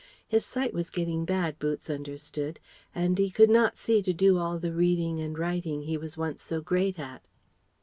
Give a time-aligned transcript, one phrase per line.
[0.27, 2.59] His sight was getting bad, Boots understood,
[2.95, 6.41] and he could not see to do all the reading and writing he was once
[6.41, 7.21] so great at.